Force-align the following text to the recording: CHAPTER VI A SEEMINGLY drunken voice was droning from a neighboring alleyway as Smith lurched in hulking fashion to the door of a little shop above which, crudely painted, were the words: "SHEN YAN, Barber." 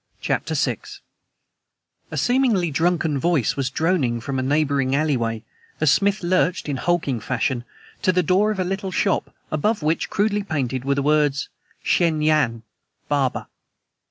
CHAPTER 0.19 0.55
VI 0.55 0.79
A 2.09 2.17
SEEMINGLY 2.17 2.71
drunken 2.71 3.19
voice 3.19 3.55
was 3.55 3.69
droning 3.69 4.19
from 4.19 4.39
a 4.39 4.41
neighboring 4.41 4.95
alleyway 4.95 5.43
as 5.79 5.93
Smith 5.93 6.23
lurched 6.23 6.67
in 6.67 6.77
hulking 6.77 7.19
fashion 7.19 7.65
to 8.01 8.11
the 8.11 8.23
door 8.23 8.49
of 8.49 8.59
a 8.59 8.63
little 8.63 8.91
shop 8.91 9.31
above 9.51 9.83
which, 9.83 10.09
crudely 10.09 10.41
painted, 10.41 10.85
were 10.85 10.95
the 10.95 11.03
words: 11.03 11.49
"SHEN 11.83 12.23
YAN, 12.23 12.63
Barber." 13.09 13.45